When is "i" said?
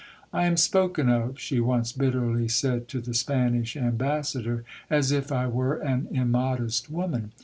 0.33-0.47, 5.31-5.45